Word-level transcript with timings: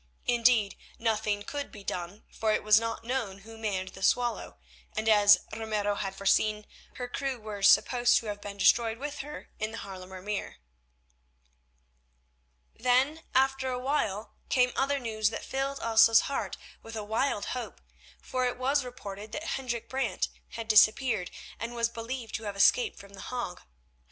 Indeed, 0.25 0.77
nothing 0.97 1.43
could 1.43 1.71
be 1.71 1.83
done, 1.83 2.23
for 2.31 2.51
it 2.53 2.63
was 2.63 2.79
not 2.79 3.03
known 3.03 3.41
who 3.41 3.55
manned 3.55 3.89
the 3.89 4.01
Swallow, 4.01 4.57
and, 4.97 5.07
as 5.07 5.41
Ramiro 5.55 5.93
had 5.93 6.15
foreseen, 6.15 6.65
her 6.95 7.07
crew 7.07 7.39
were 7.39 7.61
supposed 7.61 8.17
to 8.17 8.25
have 8.25 8.41
been 8.41 8.57
destroyed 8.57 8.97
with 8.97 9.19
her 9.19 9.51
in 9.59 9.69
the 9.71 9.77
Haarlemer 9.77 10.19
Meer. 10.23 10.57
Then, 12.73 13.21
after 13.35 13.69
a 13.69 13.77
while, 13.77 14.33
came 14.49 14.71
other 14.75 14.97
news 14.97 15.29
that 15.29 15.45
filled 15.45 15.79
Elsa's 15.81 16.21
heart 16.21 16.57
with 16.81 16.95
a 16.95 17.03
wild 17.03 17.45
hope, 17.53 17.79
for 18.19 18.47
it 18.47 18.57
was 18.57 18.83
reported 18.83 19.31
that 19.33 19.43
Hendrik 19.53 19.87
Brant 19.87 20.29
had 20.53 20.67
disappeared, 20.67 21.29
and 21.59 21.75
was 21.75 21.89
believed 21.89 22.33
to 22.33 22.43
have 22.45 22.55
escaped 22.55 22.97
from 22.97 23.13
The 23.13 23.21
Hague. 23.21 23.61